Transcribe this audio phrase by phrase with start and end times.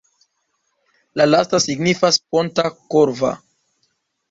[1.21, 3.35] La lasta signifas ponta-korva.